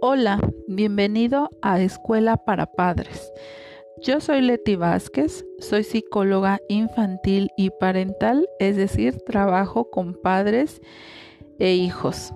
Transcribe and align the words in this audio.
Hola, 0.00 0.38
bienvenido 0.68 1.50
a 1.62 1.80
Escuela 1.80 2.36
para 2.36 2.66
Padres. 2.66 3.32
Yo 4.02 4.20
soy 4.20 4.42
Leti 4.42 4.76
Vázquez, 4.76 5.46
soy 5.58 5.82
psicóloga 5.84 6.60
infantil 6.68 7.48
y 7.56 7.70
parental, 7.70 8.46
es 8.58 8.76
decir, 8.76 9.16
trabajo 9.26 9.90
con 9.90 10.14
padres 10.14 10.82
e 11.58 11.74
hijos. 11.74 12.34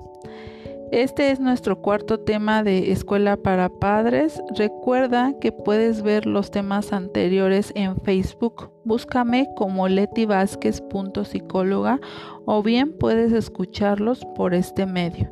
Este 0.91 1.31
es 1.31 1.39
nuestro 1.39 1.82
cuarto 1.82 2.21
tema 2.21 2.63
de 2.63 2.93
Escuela 2.93 3.36
para 3.36 3.68
Padres. 3.68 4.40
Recuerda 4.57 5.35
que 5.39 5.53
puedes 5.53 6.00
ver 6.00 6.25
los 6.25 6.50
temas 6.50 6.95
anteriores 6.95 7.72
en 7.75 8.00
Facebook. 8.00 8.71
Búscame 8.85 9.50
como 9.54 9.86
letivázquez.psicóloga 9.86 12.00
o 12.46 12.63
bien 12.63 12.96
puedes 12.96 13.32
escucharlos 13.32 14.25
por 14.35 14.54
este 14.54 14.86
medio. 14.86 15.31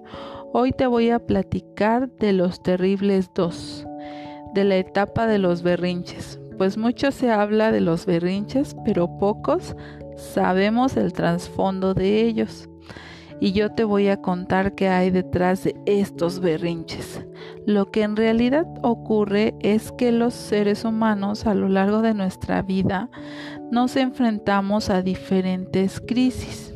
Hoy 0.52 0.72
te 0.72 0.86
voy 0.86 1.10
a 1.10 1.18
platicar 1.18 2.08
de 2.08 2.32
los 2.32 2.62
terribles 2.62 3.30
dos, 3.34 3.86
de 4.54 4.64
la 4.64 4.76
etapa 4.76 5.26
de 5.26 5.38
los 5.38 5.62
berrinches. 5.62 6.40
Pues 6.56 6.78
mucho 6.78 7.10
se 7.10 7.30
habla 7.30 7.72
de 7.72 7.80
los 7.80 8.06
berrinches, 8.06 8.76
pero 8.84 9.18
pocos 9.18 9.76
sabemos 10.16 10.96
el 10.96 11.12
trasfondo 11.12 11.94
de 11.94 12.22
ellos. 12.22 12.68
Y 13.38 13.52
yo 13.52 13.72
te 13.72 13.84
voy 13.84 14.08
a 14.08 14.22
contar 14.22 14.74
qué 14.74 14.88
hay 14.88 15.10
detrás 15.10 15.64
de 15.64 15.74
estos 15.84 16.40
berrinches. 16.40 17.26
Lo 17.66 17.90
que 17.90 18.02
en 18.02 18.16
realidad 18.16 18.66
ocurre 18.82 19.54
es 19.60 19.92
que 19.92 20.10
los 20.10 20.32
seres 20.32 20.84
humanos 20.84 21.46
a 21.46 21.54
lo 21.54 21.68
largo 21.68 22.00
de 22.00 22.14
nuestra 22.14 22.62
vida 22.62 23.10
nos 23.70 23.96
enfrentamos 23.96 24.88
a 24.88 25.02
diferentes 25.02 26.00
crisis 26.00 26.75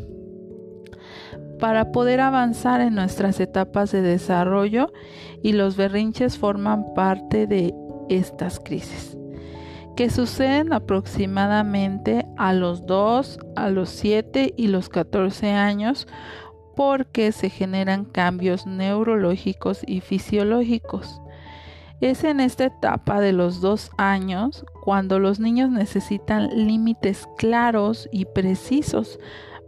para 1.60 1.92
poder 1.92 2.20
avanzar 2.20 2.80
en 2.80 2.94
nuestras 2.94 3.38
etapas 3.38 3.92
de 3.92 4.02
desarrollo 4.02 4.92
y 5.42 5.52
los 5.52 5.76
berrinches 5.76 6.38
forman 6.38 6.94
parte 6.94 7.46
de 7.46 7.74
estas 8.08 8.58
crisis 8.58 9.16
que 10.00 10.08
suceden 10.08 10.72
aproximadamente 10.72 12.24
a 12.38 12.54
los 12.54 12.86
2, 12.86 13.38
a 13.54 13.68
los 13.68 13.90
7 13.90 14.54
y 14.56 14.68
los 14.68 14.88
14 14.88 15.50
años 15.50 16.08
porque 16.74 17.32
se 17.32 17.50
generan 17.50 18.06
cambios 18.06 18.66
neurológicos 18.66 19.82
y 19.86 20.00
fisiológicos. 20.00 21.20
Es 22.00 22.24
en 22.24 22.40
esta 22.40 22.64
etapa 22.64 23.20
de 23.20 23.32
los 23.32 23.60
dos 23.60 23.90
años 23.98 24.64
cuando 24.82 25.18
los 25.18 25.38
niños 25.38 25.70
necesitan 25.70 26.48
límites 26.66 27.28
claros 27.36 28.08
y 28.10 28.24
precisos 28.24 29.18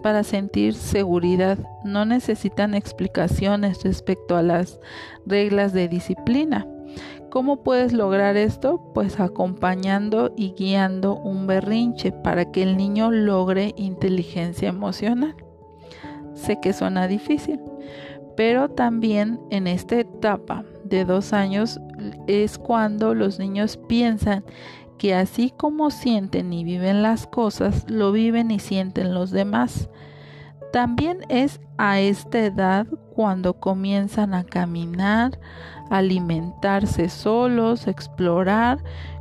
para 0.03 0.25
sentir 0.25 0.75
seguridad. 0.75 1.58
No 1.84 2.05
necesitan 2.05 2.75
explicaciones 2.75 3.83
respecto 3.84 4.36
a 4.36 4.42
las 4.42 4.81
reglas 5.27 5.72
de 5.72 5.89
disciplina. 5.89 6.67
¿Cómo 7.31 7.62
puedes 7.62 7.95
lograr 7.95 8.36
esto? 8.36 8.92
Pues 8.92 9.19
acompañando 9.19 10.34
y 10.36 10.53
guiando 10.53 11.14
un 11.14 11.47
berrinche 11.47 12.12
para 12.12 12.50
que 12.53 12.62
el 12.62 12.77
niño 12.77 13.11
logre 13.11 13.73
inteligencia 13.78 14.69
emocional. 14.69 15.34
Sé 16.34 16.58
que 16.61 16.75
suena 16.75 17.08
difícil, 17.08 17.58
pero 18.36 18.69
también 18.69 19.41
en 19.50 19.67
esta 19.67 20.00
etapa 20.00 20.64
de 20.84 21.06
dos 21.06 21.33
años 21.33 21.80
es 22.27 22.58
cuando 22.58 23.14
los 23.14 23.39
niños 23.39 23.78
piensan 23.89 24.45
que 25.03 25.17
así 25.17 25.53
como 25.56 25.91
sienten 25.91 26.53
y 26.53 26.62
viven 26.62 27.03
las 27.03 27.27
cosas, 27.27 27.91
lo 27.91 28.12
viven 28.12 28.53
y 28.53 28.61
sienten 28.61 29.14
los 29.14 29.33
demás. 29.33 29.89
También 30.72 31.27
es 31.28 31.61
a 31.77 31.98
esta 31.98 32.39
edad 32.39 32.86
cuando 33.12 33.55
comienzan 33.58 34.33
a 34.33 34.45
caminar, 34.45 35.41
alimentarse 35.91 37.08
solos, 37.08 37.89
explorar, 37.89 38.79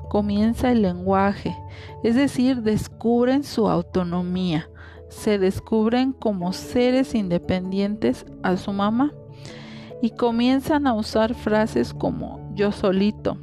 comienza 0.08 0.72
el 0.72 0.84
lenguaje, 0.84 1.58
es 2.04 2.14
decir, 2.14 2.62
descubren 2.62 3.44
su 3.44 3.68
autonomía, 3.68 4.70
se 5.10 5.40
descubren 5.40 6.14
como 6.14 6.54
seres 6.54 7.16
independientes 7.16 8.28
a 8.44 8.56
su 8.56 8.72
mamá 8.72 9.14
y 10.00 10.12
comienzan 10.12 10.86
a 10.86 10.94
usar 10.94 11.34
frases 11.34 11.92
como 11.92 12.52
yo 12.54 12.72
solito, 12.72 13.40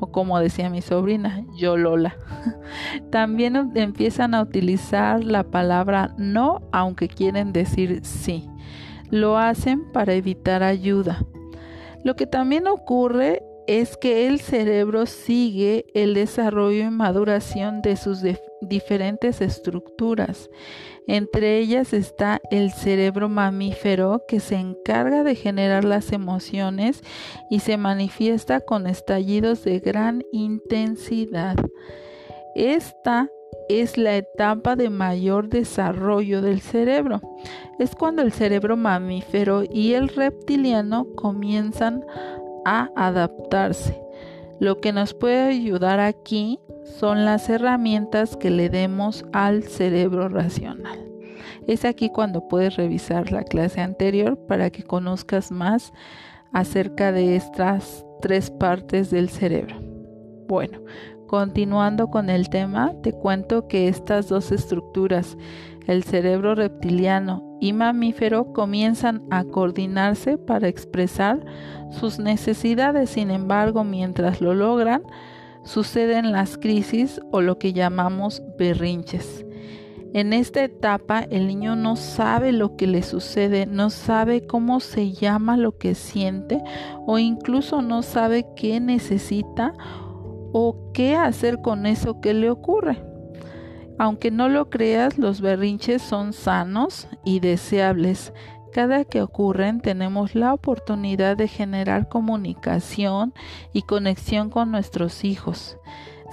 o 0.00 0.10
como 0.10 0.38
decía 0.38 0.70
mi 0.70 0.82
sobrina, 0.82 1.44
yo 1.56 1.76
Lola. 1.76 2.16
También 3.10 3.72
empiezan 3.74 4.34
a 4.34 4.42
utilizar 4.42 5.24
la 5.24 5.44
palabra 5.44 6.14
no 6.18 6.60
aunque 6.72 7.08
quieren 7.08 7.52
decir 7.52 8.00
sí. 8.02 8.48
Lo 9.10 9.38
hacen 9.38 9.92
para 9.92 10.14
evitar 10.14 10.62
ayuda. 10.62 11.24
Lo 12.02 12.16
que 12.16 12.26
también 12.26 12.66
ocurre 12.66 13.42
es 13.66 13.96
que 13.96 14.26
el 14.26 14.40
cerebro 14.40 15.06
sigue 15.06 15.86
el 15.94 16.14
desarrollo 16.14 16.84
y 16.84 16.90
maduración 16.90 17.80
de 17.80 17.96
sus 17.96 18.20
diferentes 18.60 19.40
estructuras. 19.40 20.50
Entre 21.06 21.58
ellas 21.58 21.92
está 21.92 22.40
el 22.50 22.72
cerebro 22.72 23.28
mamífero 23.28 24.22
que 24.26 24.40
se 24.40 24.56
encarga 24.56 25.22
de 25.22 25.34
generar 25.34 25.84
las 25.84 26.12
emociones 26.12 27.02
y 27.50 27.60
se 27.60 27.76
manifiesta 27.76 28.60
con 28.60 28.86
estallidos 28.86 29.64
de 29.64 29.80
gran 29.80 30.24
intensidad. 30.32 31.56
Esta 32.54 33.28
es 33.68 33.98
la 33.98 34.16
etapa 34.16 34.76
de 34.76 34.90
mayor 34.90 35.48
desarrollo 35.48 36.40
del 36.40 36.60
cerebro. 36.60 37.20
Es 37.78 37.94
cuando 37.94 38.22
el 38.22 38.32
cerebro 38.32 38.76
mamífero 38.76 39.62
y 39.70 39.94
el 39.94 40.08
reptiliano 40.08 41.06
comienzan 41.16 42.04
a 42.64 42.90
adaptarse. 42.96 44.00
Lo 44.60 44.80
que 44.80 44.92
nos 44.92 45.14
puede 45.14 45.42
ayudar 45.48 46.00
aquí 46.00 46.60
son 46.84 47.24
las 47.24 47.48
herramientas 47.48 48.36
que 48.36 48.50
le 48.50 48.68
demos 48.68 49.24
al 49.32 49.64
cerebro 49.64 50.28
racional. 50.28 50.98
Es 51.66 51.84
aquí 51.84 52.10
cuando 52.10 52.46
puedes 52.48 52.76
revisar 52.76 53.32
la 53.32 53.42
clase 53.42 53.80
anterior 53.80 54.38
para 54.46 54.70
que 54.70 54.82
conozcas 54.82 55.50
más 55.50 55.92
acerca 56.52 57.10
de 57.10 57.36
estas 57.36 58.04
tres 58.20 58.50
partes 58.50 59.10
del 59.10 59.28
cerebro. 59.28 59.76
Bueno, 60.46 60.80
continuando 61.26 62.08
con 62.08 62.28
el 62.28 62.48
tema, 62.48 62.92
te 63.02 63.12
cuento 63.12 63.66
que 63.66 63.88
estas 63.88 64.28
dos 64.28 64.52
estructuras, 64.52 65.36
el 65.86 66.04
cerebro 66.04 66.54
reptiliano 66.54 67.58
y 67.60 67.72
mamífero, 67.72 68.52
comienzan 68.52 69.22
a 69.30 69.44
coordinarse 69.44 70.36
para 70.36 70.68
expresar 70.68 71.44
sus 71.90 72.18
necesidades. 72.18 73.10
Sin 73.10 73.30
embargo, 73.30 73.84
mientras 73.84 74.40
lo 74.40 74.54
logran, 74.54 75.02
suceden 75.64 76.32
las 76.32 76.56
crisis 76.58 77.20
o 77.32 77.40
lo 77.40 77.58
que 77.58 77.72
llamamos 77.72 78.42
berrinches. 78.58 79.44
En 80.14 80.32
esta 80.32 80.62
etapa 80.62 81.24
el 81.28 81.48
niño 81.48 81.74
no 81.74 81.96
sabe 81.96 82.52
lo 82.52 82.76
que 82.76 82.86
le 82.86 83.02
sucede, 83.02 83.66
no 83.66 83.90
sabe 83.90 84.46
cómo 84.46 84.78
se 84.78 85.10
llama 85.10 85.56
lo 85.56 85.76
que 85.76 85.96
siente 85.96 86.62
o 87.04 87.18
incluso 87.18 87.82
no 87.82 88.02
sabe 88.02 88.46
qué 88.54 88.78
necesita 88.78 89.74
o 90.52 90.92
qué 90.94 91.16
hacer 91.16 91.60
con 91.60 91.84
eso 91.84 92.20
que 92.20 92.32
le 92.32 92.48
ocurre. 92.48 93.02
Aunque 93.98 94.30
no 94.30 94.48
lo 94.48 94.70
creas, 94.70 95.18
los 95.18 95.40
berrinches 95.40 96.00
son 96.02 96.32
sanos 96.32 97.08
y 97.24 97.40
deseables. 97.40 98.32
Cada 98.74 99.04
que 99.04 99.22
ocurren 99.22 99.80
tenemos 99.80 100.34
la 100.34 100.52
oportunidad 100.52 101.36
de 101.36 101.46
generar 101.46 102.08
comunicación 102.08 103.32
y 103.72 103.82
conexión 103.82 104.50
con 104.50 104.72
nuestros 104.72 105.22
hijos. 105.22 105.78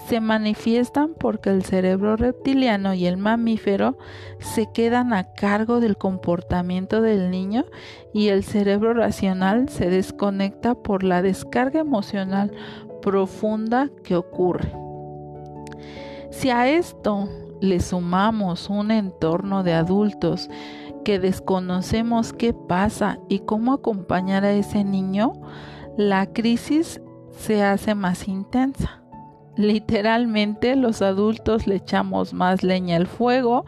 Se 0.08 0.22
manifiestan 0.22 1.14
porque 1.20 1.52
el 1.52 1.64
cerebro 1.64 2.16
reptiliano 2.16 2.96
y 2.96 3.06
el 3.06 3.18
mamífero 3.18 3.96
se 4.40 4.72
quedan 4.74 5.14
a 5.14 5.34
cargo 5.34 5.80
del 5.80 5.98
comportamiento 5.98 7.04
del 7.04 7.30
niño 7.30 7.66
y 8.12 8.30
el 8.30 8.44
cerebro 8.44 8.96
racional 8.96 9.70
se 9.70 9.92
desconecta 9.92 10.74
por 10.74 11.04
la 11.04 11.22
descarga 11.22 11.82
emocional 11.82 12.52
profunda 13.04 13.92
que 14.04 14.16
ocurre. 14.16 14.74
Si 16.32 16.50
a 16.50 16.68
esto 16.68 17.30
le 17.62 17.80
sumamos 17.82 18.68
un 18.68 18.90
entorno 18.90 19.62
de 19.62 19.74
adultos 19.74 20.50
que 21.04 21.20
desconocemos 21.20 22.34
qué 22.34 22.54
pasa 22.54 23.20
y 23.30 23.40
cómo 23.40 23.74
acompañar 23.74 24.44
a 24.46 24.52
ese 24.52 24.84
niño, 24.84 25.34
la 25.98 26.32
crisis 26.32 27.02
se 27.38 27.64
hace 27.64 27.96
más 27.96 28.28
intensa. 28.28 29.02
Literalmente 29.56 30.76
los 30.76 31.02
adultos 31.02 31.68
le 31.68 31.76
echamos 31.76 32.34
más 32.34 32.64
leña 32.64 32.96
al 32.96 33.08
fuego 33.08 33.66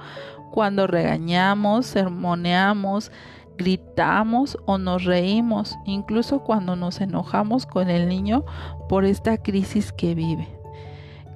cuando 0.52 0.88
regañamos, 0.88 1.86
sermoneamos, 1.88 3.12
gritamos 3.58 4.58
o 4.66 4.78
nos 4.78 5.04
reímos, 5.04 5.78
incluso 5.86 6.40
cuando 6.44 6.76
nos 6.76 7.02
enojamos 7.02 7.66
con 7.66 7.90
el 7.90 8.08
niño 8.08 8.46
por 8.88 9.06
esta 9.06 9.38
crisis 9.38 9.92
que 9.92 10.16
vive. 10.16 10.63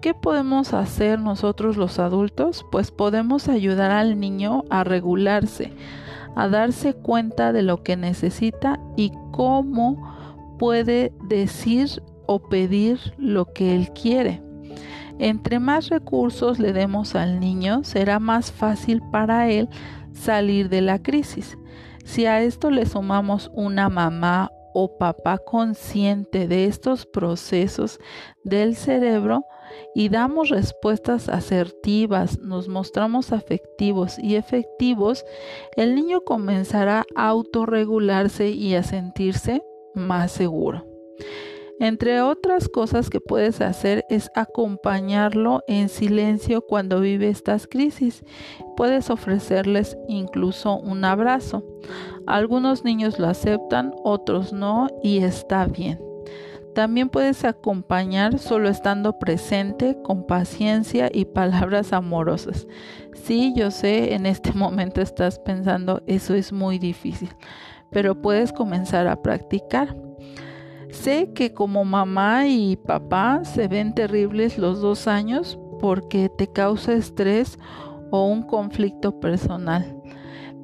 ¿Qué 0.07 0.13
podemos 0.13 0.73
hacer 0.73 1.19
nosotros 1.19 1.75
los 1.75 1.99
adultos? 1.99 2.65
Pues 2.71 2.91
podemos 2.91 3.49
ayudar 3.49 3.91
al 3.91 4.21
niño 4.21 4.63
a 4.69 4.85
regularse, 4.85 5.73
a 6.33 6.47
darse 6.47 6.93
cuenta 6.93 7.51
de 7.51 7.61
lo 7.61 7.83
que 7.83 7.97
necesita 7.97 8.79
y 8.95 9.11
cómo 9.33 10.55
puede 10.59 11.11
decir 11.25 12.01
o 12.25 12.39
pedir 12.39 13.01
lo 13.17 13.51
que 13.51 13.75
él 13.75 13.91
quiere. 13.91 14.41
Entre 15.19 15.59
más 15.59 15.89
recursos 15.89 16.57
le 16.57 16.71
demos 16.71 17.13
al 17.13 17.41
niño, 17.41 17.83
será 17.83 18.19
más 18.19 18.49
fácil 18.49 19.01
para 19.11 19.49
él 19.49 19.67
salir 20.13 20.69
de 20.69 20.79
la 20.79 21.03
crisis. 21.03 21.57
Si 22.05 22.25
a 22.25 22.41
esto 22.41 22.71
le 22.71 22.85
sumamos 22.85 23.51
una 23.53 23.89
mamá 23.89 24.51
o 24.73 24.97
papá 24.97 25.37
consciente 25.37 26.47
de 26.47 26.63
estos 26.63 27.05
procesos 27.05 27.99
del 28.45 28.77
cerebro 28.77 29.43
y 29.93 30.09
damos 30.09 30.49
respuestas 30.49 31.29
asertivas, 31.29 32.39
nos 32.39 32.67
mostramos 32.67 33.31
afectivos 33.31 34.17
y 34.19 34.35
efectivos, 34.35 35.25
el 35.75 35.95
niño 35.95 36.21
comenzará 36.21 37.05
a 37.15 37.27
autorregularse 37.27 38.49
y 38.49 38.75
a 38.75 38.83
sentirse 38.83 39.61
más 39.93 40.31
seguro. 40.31 40.85
Entre 41.79 42.21
otras 42.21 42.69
cosas 42.69 43.11
que 43.11 43.19
puedes 43.19 43.61
hacer 43.61 44.03
es 44.09 44.31
acompañarlo 44.33 45.61
en 45.67 45.89
silencio 45.89 46.61
cuando 46.61 46.99
vive 47.01 47.29
estas 47.29 47.67
crisis. 47.67 48.23
Puedes 48.75 49.11
ofrecerles 49.11 49.95
incluso 50.07 50.75
un 50.75 51.05
abrazo. 51.05 51.63
Algunos 52.25 52.83
niños 52.83 53.19
lo 53.19 53.27
aceptan, 53.27 53.93
otros 54.03 54.53
no 54.53 54.87
y 55.03 55.19
está 55.19 55.67
bien. 55.67 56.06
También 56.77 57.09
puedes 57.09 57.43
acompañar 57.43 58.37
solo 58.37 58.69
estando 58.69 59.17
presente, 59.17 59.97
con 60.03 60.27
paciencia 60.27 61.09
y 61.11 61.25
palabras 61.25 61.91
amorosas. 61.91 62.67
Sí, 63.15 63.51
yo 63.57 63.71
sé, 63.71 64.13
en 64.13 64.27
este 64.27 64.53
momento 64.53 65.01
estás 65.01 65.39
pensando, 65.39 66.03
eso 66.05 66.35
es 66.35 66.53
muy 66.53 66.77
difícil, 66.77 67.29
pero 67.89 68.21
puedes 68.21 68.53
comenzar 68.53 69.07
a 69.07 69.23
practicar. 69.23 69.97
Sé 70.91 71.33
que 71.33 71.51
como 71.51 71.83
mamá 71.83 72.47
y 72.47 72.75
papá 72.75 73.43
se 73.43 73.67
ven 73.67 73.95
terribles 73.95 74.59
los 74.59 74.79
dos 74.79 75.07
años 75.07 75.57
porque 75.79 76.29
te 76.29 76.45
causa 76.45 76.93
estrés 76.93 77.57
o 78.11 78.27
un 78.27 78.43
conflicto 78.43 79.19
personal. 79.19 79.96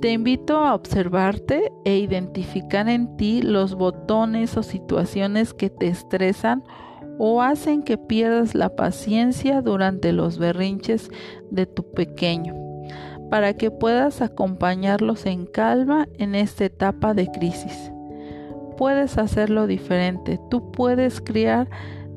Te 0.03 0.11
invito 0.11 0.57
a 0.57 0.75
observarte 0.75 1.71
e 1.85 1.95
identificar 1.95 2.89
en 2.89 3.15
ti 3.15 3.41
los 3.41 3.75
botones 3.75 4.57
o 4.57 4.61
situaciones 4.61 5.53
que 5.53 5.69
te 5.69 5.87
estresan 5.87 6.61
o 7.19 7.41
hacen 7.41 7.83
que 7.83 7.97
pierdas 7.97 8.53
la 8.53 8.75
paciencia 8.75 9.61
durante 9.61 10.11
los 10.11 10.39
berrinches 10.39 11.09
de 11.51 11.67
tu 11.67 11.89
pequeño, 11.93 12.53
para 13.29 13.53
que 13.53 13.71
puedas 13.71 14.21
acompañarlos 14.21 15.25
en 15.25 15.45
calma 15.45 16.09
en 16.17 16.35
esta 16.35 16.65
etapa 16.65 17.13
de 17.13 17.27
crisis 17.27 17.93
puedes 18.75 19.17
hacerlo 19.17 19.65
diferente. 19.65 20.41
Tú 20.49 20.69
puedes 20.71 21.21
criar 21.21 21.69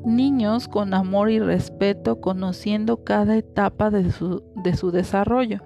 niños 0.03 0.67
con 0.67 0.93
amor 0.93 1.29
y 1.29 1.39
respeto, 1.39 2.19
conociendo 2.19 3.05
cada 3.05 3.37
etapa 3.37 3.89
de 3.89 4.11
su, 4.11 4.43
de 4.55 4.75
su 4.75 4.91
desarrollo. 4.91 5.61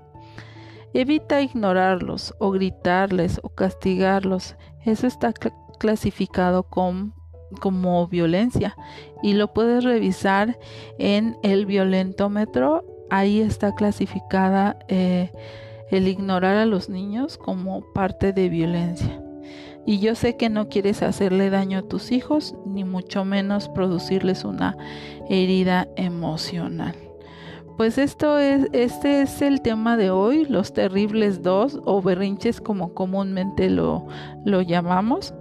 Evita 0.93 1.41
ignorarlos 1.41 2.33
o 2.39 2.51
gritarles 2.51 3.39
o 3.43 3.49
castigarlos. 3.49 4.55
Eso 4.85 5.07
está 5.07 5.33
clasificado 5.79 6.63
como 6.63 8.07
violencia 8.07 8.75
y 9.23 9.33
lo 9.33 9.53
puedes 9.53 9.83
revisar 9.83 10.57
en 10.97 11.37
el 11.43 11.65
violentómetro. 11.65 12.83
Ahí 13.09 13.39
está 13.41 13.73
clasificada 13.73 14.77
eh, 14.87 15.31
el 15.89 16.07
ignorar 16.07 16.57
a 16.57 16.65
los 16.65 16.89
niños 16.89 17.37
como 17.37 17.81
parte 17.93 18.33
de 18.33 18.49
violencia. 18.49 19.21
Y 19.85 19.99
yo 19.99 20.15
sé 20.15 20.37
que 20.37 20.49
no 20.49 20.69
quieres 20.69 21.01
hacerle 21.01 21.49
daño 21.49 21.79
a 21.79 21.87
tus 21.87 22.11
hijos, 22.11 22.55
ni 22.65 22.83
mucho 22.83 23.25
menos 23.25 23.67
producirles 23.69 24.43
una 24.45 24.77
herida 25.27 25.87
emocional. 25.95 26.95
Pues 27.77 27.97
esto 27.97 28.37
es, 28.37 28.67
este 28.73 29.21
es 29.21 29.41
el 29.41 29.61
tema 29.61 29.97
de 29.97 30.11
hoy, 30.11 30.45
los 30.45 30.73
terribles 30.73 31.41
dos 31.41 31.79
o 31.85 32.01
berrinches 32.01 32.61
como 32.61 32.93
comúnmente 32.93 33.69
lo, 33.69 34.07
lo 34.45 34.61
llamamos. 34.61 35.33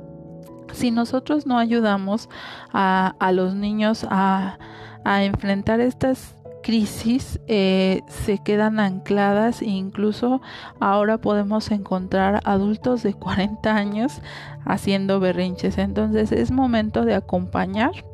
Si 0.73 0.91
nosotros 0.91 1.47
no 1.47 1.59
ayudamos 1.59 2.29
a, 2.73 3.15
a 3.19 3.32
los 3.32 3.55
niños 3.55 4.06
a, 4.09 4.59
a 5.05 5.25
enfrentar 5.25 5.81
estas 5.81 6.37
crisis 6.62 7.41
eh, 7.47 8.03
se 8.06 8.38
quedan 8.38 8.81
ancladas 8.81 9.62
e 9.62 9.67
incluso 9.67 10.41
ahora 10.79 11.19
podemos 11.19 11.71
encontrar 11.71 12.41
adultos 12.44 13.03
de 13.03 13.15
40 13.15 13.75
años 13.75 14.21
haciendo 14.65 15.21
berrinches. 15.21 15.79
Entonces 15.79 16.33
es 16.33 16.50
momento 16.50 17.05
de 17.05 17.15
acompañar, 17.15 18.05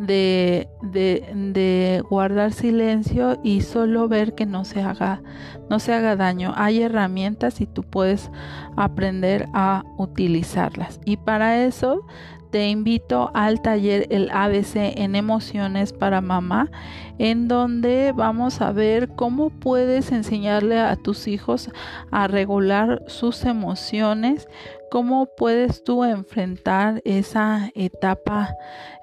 de, 0.00 0.68
de, 0.82 2.02
guardar 2.08 2.52
silencio 2.52 3.38
y 3.44 3.60
solo 3.60 4.08
ver 4.08 4.34
que 4.34 4.46
no 4.46 4.64
se 4.64 4.80
haga, 4.82 5.22
no 5.68 5.78
se 5.78 5.92
haga 5.92 6.16
daño. 6.16 6.54
Hay 6.56 6.82
herramientas 6.82 7.60
y 7.60 7.66
tú 7.66 7.82
puedes 7.82 8.30
aprender 8.76 9.48
a 9.52 9.84
utilizarlas. 9.98 11.00
Y 11.04 11.18
para 11.18 11.64
eso 11.64 12.06
te 12.50 12.68
invito 12.68 13.30
al 13.34 13.62
taller 13.62 14.06
el 14.10 14.30
ABC 14.30 14.76
en 14.76 15.14
emociones 15.14 15.92
para 15.92 16.20
mamá, 16.20 16.70
en 17.18 17.48
donde 17.48 18.12
vamos 18.12 18.60
a 18.60 18.72
ver 18.72 19.08
cómo 19.14 19.50
puedes 19.50 20.12
enseñarle 20.12 20.78
a 20.78 20.96
tus 20.96 21.28
hijos 21.28 21.70
a 22.10 22.26
regular 22.26 23.02
sus 23.06 23.44
emociones, 23.44 24.48
cómo 24.90 25.26
puedes 25.36 25.84
tú 25.84 26.04
enfrentar 26.04 27.00
esa 27.04 27.70
etapa 27.74 28.54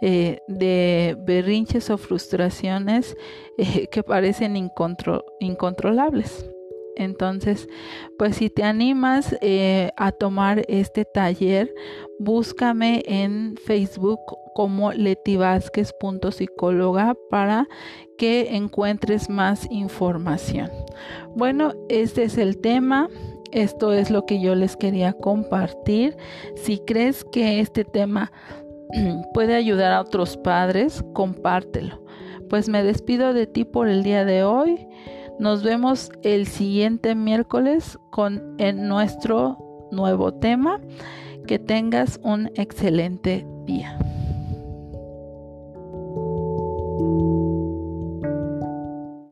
eh, 0.01 0.39
de 0.47 1.15
berrinches 1.25 1.89
o 1.89 1.97
frustraciones 1.97 3.15
eh, 3.57 3.87
que 3.87 4.03
parecen 4.03 4.55
incontrolables. 5.39 6.45
Entonces, 6.97 7.69
pues 8.17 8.37
si 8.37 8.49
te 8.49 8.63
animas 8.63 9.37
eh, 9.41 9.91
a 9.95 10.11
tomar 10.11 10.65
este 10.67 11.05
taller, 11.05 11.73
búscame 12.19 13.03
en 13.05 13.55
Facebook 13.63 14.19
como 14.55 14.91
Leti 14.91 15.37
psicóloga 16.31 17.15
para 17.29 17.67
que 18.17 18.55
encuentres 18.55 19.29
más 19.29 19.67
información. 19.69 20.71
Bueno, 21.35 21.73
este 21.89 22.23
es 22.23 22.37
el 22.39 22.59
tema. 22.59 23.07
Esto 23.51 23.93
es 23.93 24.09
lo 24.09 24.25
que 24.25 24.41
yo 24.41 24.55
les 24.55 24.75
quería 24.75 25.13
compartir. 25.13 26.17
Si 26.55 26.79
crees 26.79 27.23
que 27.23 27.59
este 27.59 27.85
tema 27.85 28.31
puede 29.33 29.55
ayudar 29.55 29.93
a 29.93 30.01
otros 30.01 30.37
padres, 30.37 31.03
compártelo. 31.13 32.01
Pues 32.49 32.67
me 32.69 32.83
despido 32.83 33.33
de 33.33 33.45
ti 33.45 33.65
por 33.65 33.87
el 33.87 34.03
día 34.03 34.25
de 34.25 34.43
hoy. 34.43 34.87
Nos 35.39 35.61
vemos 35.63 36.11
el 36.23 36.47
siguiente 36.47 37.13
miércoles 37.13 37.99
con 38.09 38.55
en 38.57 38.87
nuestro 38.87 39.57
nuevo 39.91 40.33
tema. 40.33 40.81
Que 41.45 41.59
tengas 41.59 42.19
un 42.23 42.47
excelente 42.55 43.45
día. 43.65 43.97